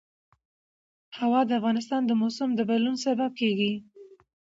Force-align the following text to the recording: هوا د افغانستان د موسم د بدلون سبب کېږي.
هوا 1.19 1.41
د 1.47 1.51
افغانستان 1.59 2.01
د 2.05 2.11
موسم 2.21 2.49
د 2.55 2.61
بدلون 2.69 2.95
سبب 3.05 3.31
کېږي. 3.39 3.73